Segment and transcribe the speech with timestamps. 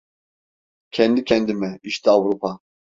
[0.91, 2.59] Kendi kendime: İşte Avrupa!